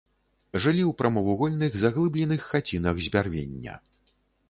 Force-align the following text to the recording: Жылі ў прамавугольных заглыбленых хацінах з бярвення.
Жылі 0.63 0.81
ў 0.85 0.95
прамавугольных 1.01 1.71
заглыбленых 1.83 2.49
хацінах 2.51 2.95
з 3.09 3.17
бярвення. 3.19 3.81